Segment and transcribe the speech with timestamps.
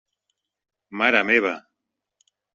[1.01, 1.53] Mare meva!